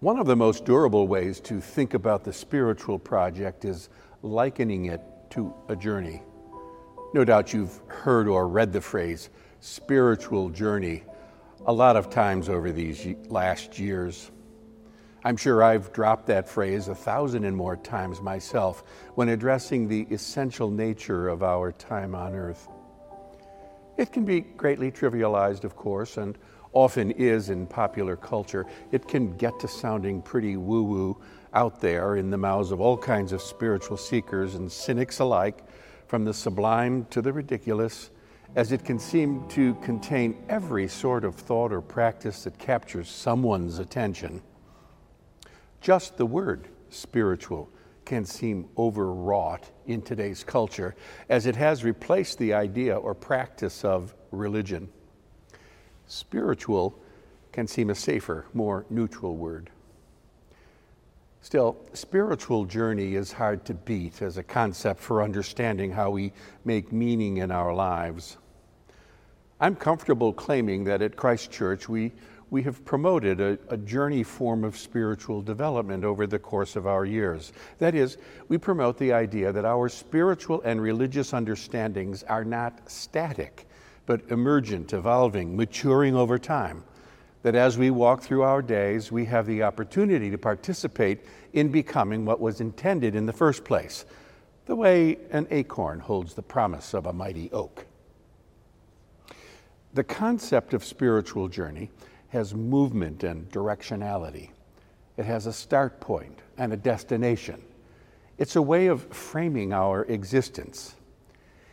[0.00, 3.90] One of the most durable ways to think about the spiritual project is
[4.22, 6.22] likening it to a journey.
[7.12, 9.28] No doubt you've heard or read the phrase
[9.60, 11.02] spiritual journey
[11.66, 14.30] a lot of times over these last years.
[15.22, 18.82] I'm sure I've dropped that phrase a thousand and more times myself
[19.16, 22.68] when addressing the essential nature of our time on earth.
[23.98, 26.38] It can be greatly trivialized, of course, and
[26.72, 28.66] often is in popular culture.
[28.92, 31.20] It can get to sounding pretty woo woo
[31.52, 35.64] out there in the mouths of all kinds of spiritual seekers and cynics alike,
[36.06, 38.10] from the sublime to the ridiculous,
[38.56, 43.78] as it can seem to contain every sort of thought or practice that captures someone's
[43.78, 44.42] attention.
[45.80, 47.68] Just the word spiritual
[48.04, 50.96] can seem overwrought in today's culture
[51.28, 54.88] as it has replaced the idea or practice of religion.
[56.10, 56.98] Spiritual
[57.52, 59.70] can seem a safer, more neutral word.
[61.40, 66.32] Still, spiritual journey is hard to beat as a concept for understanding how we
[66.64, 68.38] make meaning in our lives.
[69.60, 72.10] I'm comfortable claiming that at Christ Church we,
[72.50, 77.04] we have promoted a, a, journey form of spiritual development over the course of our
[77.04, 77.52] years.
[77.78, 83.68] That is, we promote the idea that our spiritual and religious understandings are not static,
[84.10, 86.82] but emergent, evolving, maturing over time
[87.44, 92.24] that as we walk through our days, we have the opportunity to participate in becoming
[92.24, 94.04] what was intended in the first place,
[94.66, 97.86] the way an acorn holds the promise of a mighty oak.
[99.94, 101.88] The concept of spiritual journey
[102.30, 104.50] has movement and directionality.
[105.18, 107.62] It has a start point and a destination.
[108.38, 110.96] It's a way of framing our existence.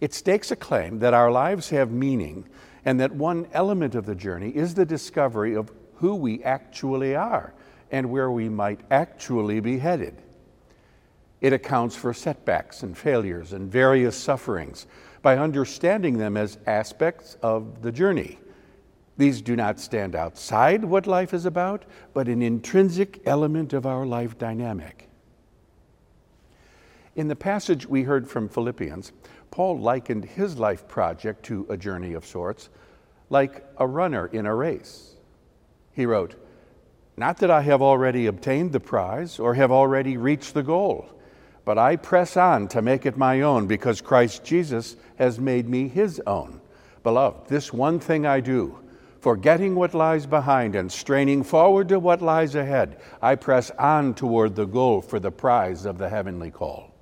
[0.00, 2.48] It stakes a claim that our lives have meaning
[2.84, 7.52] and that one element of the journey is the discovery of who we actually are
[7.90, 10.22] and where we might actually be headed.
[11.40, 14.86] It accounts for setbacks and failures and various sufferings
[15.22, 18.38] by understanding them as aspects of the journey.
[19.16, 24.06] These do not stand outside what life is about, but an intrinsic element of our
[24.06, 25.08] life dynamic.
[27.16, 29.10] In the passage we heard from Philippians,
[29.50, 32.68] Paul likened his life project to a journey of sorts,
[33.30, 35.14] like a runner in a race.
[35.92, 36.34] He wrote,
[37.16, 41.08] Not that I have already obtained the prize or have already reached the goal,
[41.64, 45.88] but I press on to make it my own because Christ Jesus has made me
[45.88, 46.60] his own.
[47.02, 48.78] Beloved, this one thing I do,
[49.20, 54.54] forgetting what lies behind and straining forward to what lies ahead, I press on toward
[54.54, 56.94] the goal for the prize of the heavenly call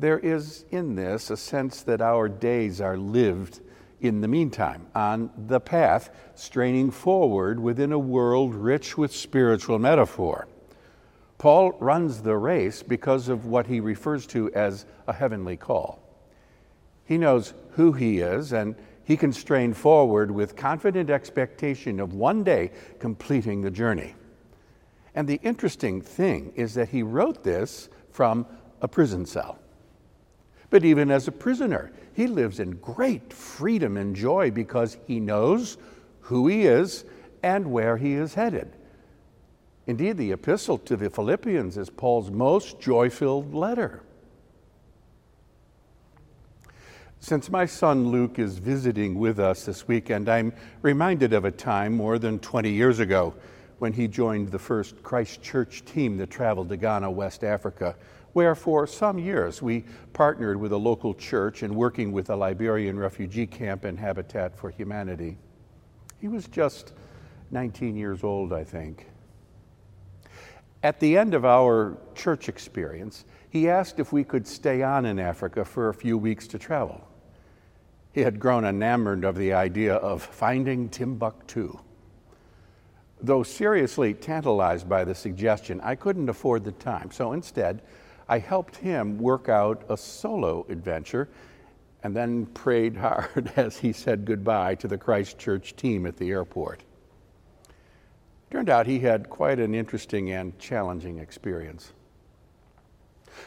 [0.00, 3.60] there is in this a sense that our days are lived
[4.00, 10.48] in the meantime, on the path, straining forward within a world rich with spiritual metaphor.
[11.36, 16.02] Paul runs the race because of what he refers to as a heavenly call.
[17.04, 18.74] He knows who he is, and
[19.04, 24.14] he can strain forward with confident expectation of one day completing the journey.
[25.14, 28.46] And the interesting thing is that he wrote this from
[28.80, 29.58] a prison cell.
[30.70, 35.78] But even as a prisoner, he lives in great freedom and joy because he knows
[36.20, 37.04] who he is
[37.42, 38.72] and where he is headed.
[39.86, 44.02] Indeed, the epistle to the Philippians is Paul's most joy filled letter.
[47.18, 51.96] Since my son Luke is visiting with us this weekend, I'm reminded of a time
[51.96, 53.34] more than 20 years ago
[53.78, 57.96] when he joined the first Christ Church team that traveled to Ghana, West Africa
[58.32, 62.98] where for some years we partnered with a local church in working with a Liberian
[62.98, 65.36] refugee camp and Habitat for Humanity.
[66.20, 66.92] He was just
[67.50, 69.06] 19 years old, I think.
[70.82, 75.18] At the end of our church experience, he asked if we could stay on in
[75.18, 77.06] Africa for a few weeks to travel.
[78.12, 81.78] He had grown enamored of the idea of finding Timbuktu.
[83.22, 87.82] Though seriously tantalized by the suggestion, I couldn't afford the time, so instead,
[88.30, 91.28] I helped him work out a solo adventure
[92.04, 96.30] and then prayed hard as he said goodbye to the Christ Church team at the
[96.30, 96.84] airport.
[98.52, 101.92] Turned out he had quite an interesting and challenging experience.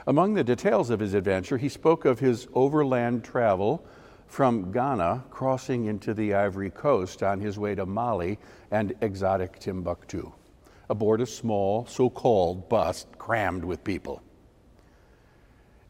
[0.06, 3.86] Among the details of his adventure, he spoke of his overland travel
[4.28, 8.38] from Ghana crossing into the Ivory Coast on his way to Mali
[8.70, 10.34] and exotic Timbuktu
[10.90, 14.22] aboard a small, so called bus crammed with people.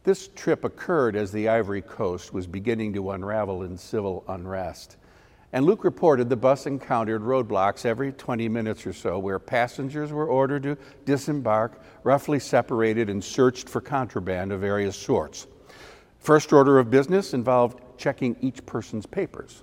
[0.04, 4.98] This trip occurred as the Ivory Coast was beginning to unravel in civil unrest.
[5.54, 10.26] And Luke reported the bus encountered roadblocks every 20 minutes or so where passengers were
[10.26, 15.46] ordered to disembark, roughly separated, and searched for contraband of various sorts.
[16.18, 19.62] First order of business involved checking each person's papers.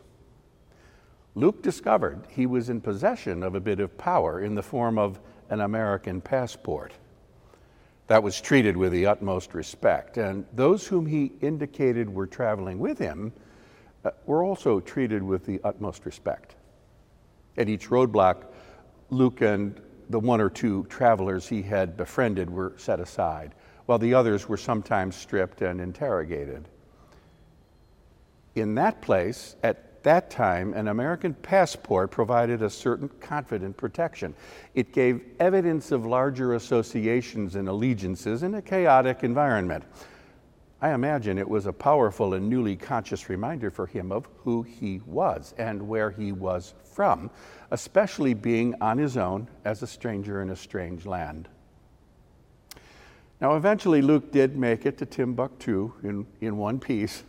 [1.35, 5.19] Luke discovered he was in possession of a bit of power in the form of
[5.49, 6.93] an American passport.
[8.11, 12.99] That was treated with the utmost respect, and those whom he indicated were traveling with
[12.99, 13.31] him
[14.03, 16.57] uh, were also treated with the utmost respect.
[17.55, 18.47] At each roadblock,
[19.11, 19.79] Luke and
[20.09, 23.55] the one or two travelers he had befriended were set aside,
[23.85, 26.67] while the others were sometimes stripped and interrogated.
[28.55, 34.33] In that place, at that time, an American passport provided a certain confident protection.
[34.73, 39.83] It gave evidence of larger associations and allegiances in a chaotic environment.
[40.81, 44.99] I imagine it was a powerful and newly conscious reminder for him of who he
[45.05, 47.29] was and where he was from,
[47.69, 51.47] especially being on his own as a stranger in a strange land.
[53.39, 57.23] Now, eventually, Luke did make it to Timbuktu in, in one piece,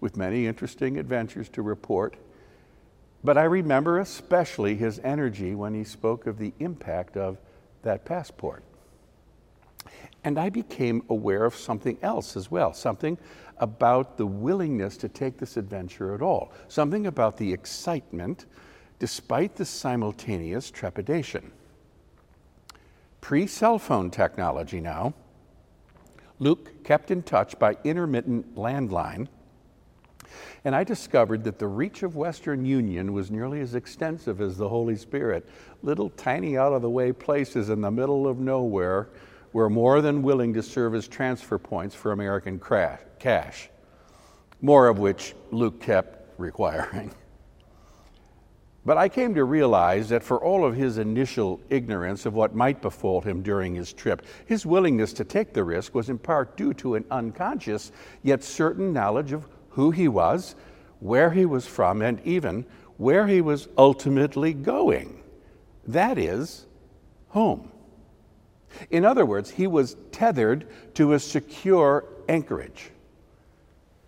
[0.00, 2.16] with many interesting adventures to report.
[3.22, 7.38] But I remember especially his energy when he spoke of the impact of
[7.82, 8.62] that passport.
[10.24, 13.18] And I became aware of something else as well, something
[13.58, 18.46] about the willingness to take this adventure at all, something about the excitement
[18.98, 21.52] despite the simultaneous trepidation.
[23.20, 25.14] Pre cell phone technology now,
[26.38, 29.28] Luke kept in touch by intermittent landline,
[30.64, 34.68] and I discovered that the reach of Western Union was nearly as extensive as the
[34.68, 35.48] Holy Spirit.
[35.82, 39.08] Little tiny out of the way places in the middle of nowhere
[39.52, 42.60] were more than willing to serve as transfer points for American
[43.18, 43.70] cash,
[44.60, 47.10] more of which Luke kept requiring.
[48.84, 52.80] But I came to realize that for all of his initial ignorance of what might
[52.80, 56.72] befall him during his trip, his willingness to take the risk was in part due
[56.74, 57.92] to an unconscious
[58.22, 60.54] yet certain knowledge of who he was,
[61.00, 62.64] where he was from, and even
[62.96, 65.22] where he was ultimately going.
[65.86, 66.66] That is,
[67.28, 67.70] home.
[68.90, 72.90] In other words, he was tethered to a secure anchorage.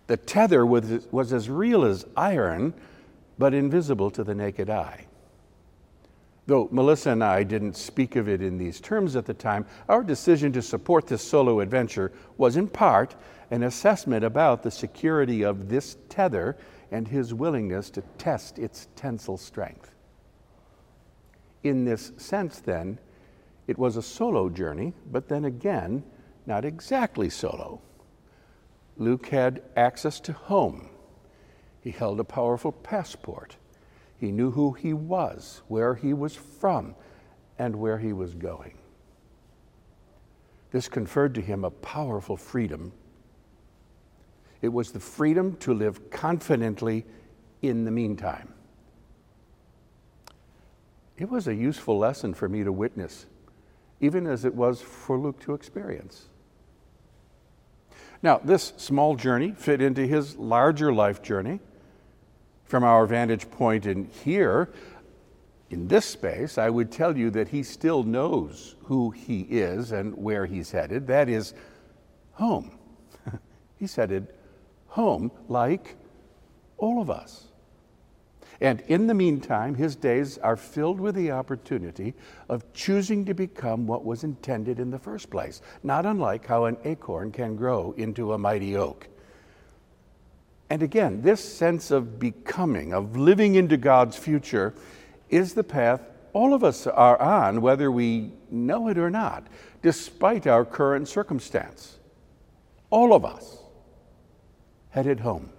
[0.07, 2.73] The tether was, was as real as iron,
[3.37, 5.07] but invisible to the naked eye.
[6.45, 10.03] Though Melissa and I didn't speak of it in these terms at the time, our
[10.03, 13.15] decision to support this solo adventure was in part
[13.49, 16.57] an assessment about the security of this tether
[16.91, 19.95] and his willingness to test its tensile strength.
[21.63, 22.99] In this sense, then,
[23.67, 26.03] it was a solo journey, but then again,
[26.45, 27.81] not exactly solo.
[28.97, 30.89] Luke had access to home.
[31.79, 33.55] He held a powerful passport.
[34.23, 36.95] He knew who he was, where he was from,
[37.59, 38.77] and where he was going.
[40.71, 42.93] This conferred to him a powerful freedom.
[44.61, 47.05] It was the freedom to live confidently
[47.61, 48.53] in the meantime.
[51.17, 53.25] It was a useful lesson for me to witness
[53.99, 56.29] even as it was for Luke to experience.
[58.21, 61.59] Now, this small journey fit into his larger life journey.
[62.73, 64.73] From our vantage point in here,
[65.69, 70.17] in this space, I would tell you that he still knows who he is and
[70.17, 71.05] where he's headed.
[71.05, 71.53] That is
[72.31, 72.79] home.
[73.77, 74.33] he's headed
[74.87, 75.97] home like
[76.79, 77.49] all of us.
[78.59, 82.15] And in the meantime, his days are filled with the opportunity
[82.49, 86.77] of choosing to become what was intended in the first place, not unlike how an
[86.85, 89.09] acorn can grow into a mighty oak.
[90.73, 94.73] And again, this sense of becoming, of living into God's future,
[95.29, 96.01] is the path
[96.33, 99.45] all of us are on, whether we know it or not,
[99.83, 101.99] despite our current circumstance.
[102.89, 103.59] All of us
[104.89, 105.51] headed home.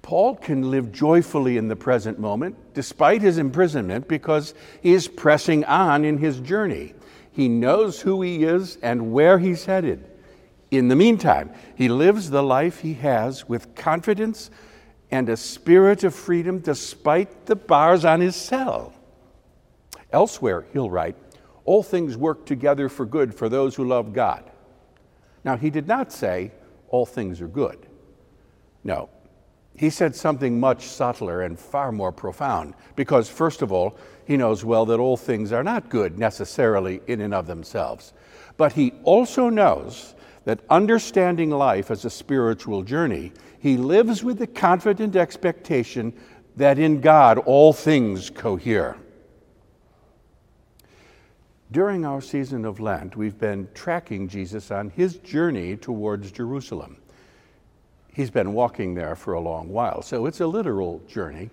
[0.00, 5.64] Paul can live joyfully in the present moment despite his imprisonment because he is pressing
[5.64, 6.94] on in his journey.
[7.32, 10.08] He knows who he is and where he's headed.
[10.70, 14.50] In the meantime, he lives the life he has with confidence
[15.10, 18.92] and a spirit of freedom despite the bars on his cell.
[20.12, 21.16] Elsewhere, he'll write,
[21.64, 24.48] All things work together for good for those who love God.
[25.44, 26.52] Now, he did not say,
[26.88, 27.86] All things are good.
[28.84, 29.08] No,
[29.76, 33.96] he said something much subtler and far more profound, because, first of all,
[34.26, 38.12] he knows well that all things are not good necessarily in and of themselves.
[38.56, 44.46] But he also knows that understanding life as a spiritual journey, he lives with the
[44.46, 46.12] confident expectation
[46.56, 48.96] that in God all things cohere.
[51.72, 56.96] During our season of Lent, we've been tracking Jesus on his journey towards Jerusalem.
[58.12, 61.50] He's been walking there for a long while, so it's a literal journey,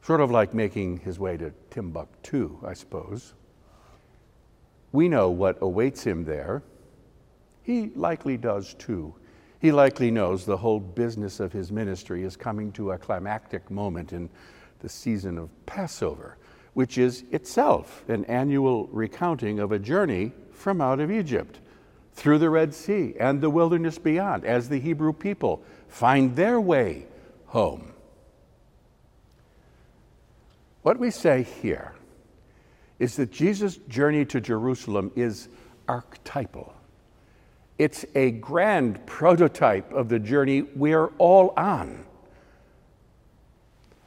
[0.00, 3.34] sort of like making his way to Timbuktu, I suppose.
[4.90, 6.62] We know what awaits him there.
[7.62, 9.14] He likely does too.
[9.60, 14.12] He likely knows the whole business of his ministry is coming to a climactic moment
[14.12, 14.28] in
[14.80, 16.36] the season of Passover,
[16.74, 21.60] which is itself an annual recounting of a journey from out of Egypt
[22.14, 27.06] through the Red Sea and the wilderness beyond as the Hebrew people find their way
[27.46, 27.92] home.
[30.82, 31.92] What we say here
[32.98, 35.48] is that Jesus' journey to Jerusalem is
[35.88, 36.74] archetypal.
[37.78, 42.04] It's a grand prototype of the journey we're all on.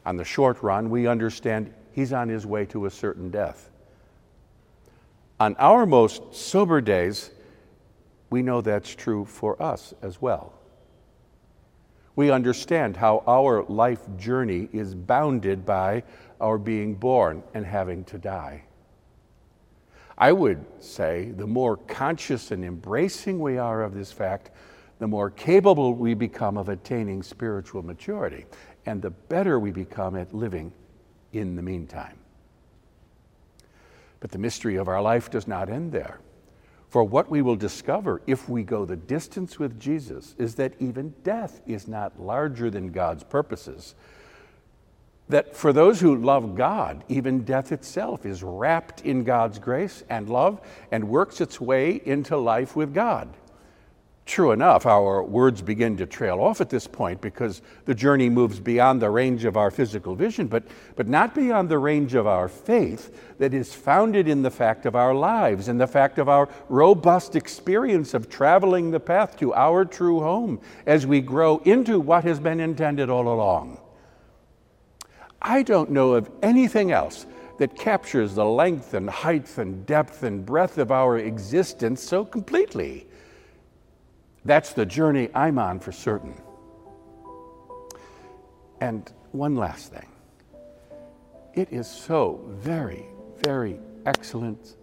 [0.06, 3.70] On the short run, we understand he's on his way to a certain death.
[5.40, 7.32] On our most sober days,
[8.30, 10.54] we know that's true for us as well.
[12.16, 16.04] We understand how our life journey is bounded by
[16.40, 18.64] our being born and having to die.
[20.18, 24.52] I would say the more conscious and embracing we are of this fact,
[25.00, 28.46] the more capable we become of attaining spiritual maturity,
[28.86, 30.72] and the better we become at living
[31.34, 32.18] in the meantime.
[34.22, 36.20] But the mystery of our life does not end there.
[36.88, 41.14] For what we will discover if we go the distance with Jesus is that even
[41.24, 43.96] death is not larger than God's purposes,
[45.30, 50.30] that for those who love God, even death itself is wrapped in God's grace and
[50.30, 53.30] love and works its way into life with God.
[54.26, 58.60] True enough, our words begin to trail off at this point because the journey moves
[58.60, 60.64] beyond the range of our physical vision, but,
[60.96, 64.96] but not beyond the range of our faith that is founded in the fact of
[64.96, 69.86] our lives and the fact of our robust experience of traveling the path to our
[69.86, 73.78] true home as we grow into what has been intended all along
[75.48, 77.28] I don't know of anything else
[77.60, 83.06] that captures the length and height and depth and breadth of our existence so completely.
[84.44, 86.42] That's the journey I'm on for certain.
[88.82, 90.08] And one last thing
[91.54, 93.06] it is so very,
[93.44, 94.78] very excellent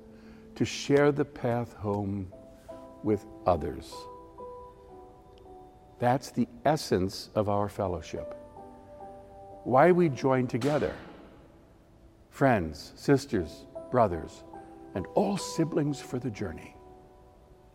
[0.54, 2.32] to share the path home
[3.02, 3.92] with others.
[5.98, 8.38] That's the essence of our fellowship
[9.64, 10.94] why we join together
[12.30, 14.42] friends, sisters, brothers,
[14.94, 16.74] and all siblings for the journey.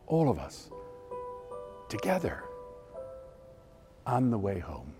[0.07, 0.69] All of us
[1.89, 2.43] together
[4.05, 4.96] on the way home.